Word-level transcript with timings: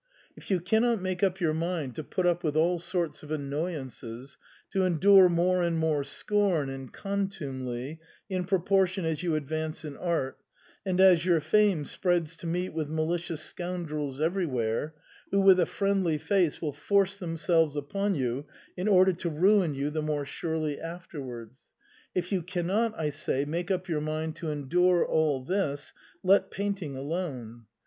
If 0.35 0.49
you 0.49 0.59
cannot 0.59 0.99
make 0.99 1.21
up 1.21 1.39
your 1.39 1.53
mind 1.53 1.93
to 1.93 2.03
put 2.03 2.25
up 2.25 2.43
with 2.43 2.55
all 2.57 2.79
sorts 2.79 3.21
of 3.21 3.29
annoyances, 3.29 4.35
to 4.71 4.83
endure 4.83 5.29
more 5.29 5.61
and 5.61 5.77
more 5.77 6.03
scorn 6.03 6.69
and 6.71 6.91
contumely 6.91 7.99
in 8.27 8.45
proportion 8.45 9.05
as 9.05 9.21
you 9.21 9.35
advance 9.35 9.85
in 9.85 9.95
art, 9.97 10.39
and 10.83 10.99
as 10.99 11.23
your 11.23 11.39
fame 11.39 11.85
spreads 11.85 12.35
to 12.37 12.47
meet 12.47 12.73
with 12.73 12.89
malicious 12.89 13.43
scoundrels 13.43 14.19
everjrwhere, 14.19 14.93
who 15.29 15.39
with 15.39 15.59
a 15.59 15.67
friendly 15.67 16.17
face 16.17 16.63
will 16.63 16.73
force 16.73 17.17
themselves 17.17 17.75
upon 17.75 18.15
you 18.15 18.47
in 18.75 18.87
order 18.87 19.13
to 19.13 19.29
ruin 19.29 19.75
you 19.75 19.91
the 19.91 20.01
more 20.01 20.25
surely 20.25 20.79
afterwards,— 20.79 21.69
if 22.15 22.31
you 22.31 22.41
cannot, 22.41 22.99
I 22.99 23.11
say, 23.11 23.45
make 23.45 23.69
up 23.69 23.87
your 23.87 24.01
mind 24.01 24.35
to 24.37 24.49
endure 24.49 25.05
all 25.05 25.43
this— 25.43 25.93
let 26.23 26.49
painting 26.49 26.95
alone. 26.95 27.65